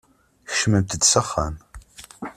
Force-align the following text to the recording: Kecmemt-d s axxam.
Kecmemt-d 0.49 1.03
s 1.11 1.13
axxam. 1.21 1.55